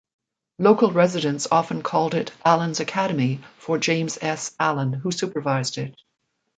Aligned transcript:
Local 0.57 0.89
residents 0.91 1.47
often 1.51 1.83
called 1.83 2.15
it 2.15 2.31
Allen's 2.43 2.79
Academy, 2.79 3.41
for 3.59 3.77
James 3.77 4.17
S. 4.19 4.55
Allen, 4.59 4.93
who 4.93 5.11
supervised 5.11 5.77
it. 5.77 5.93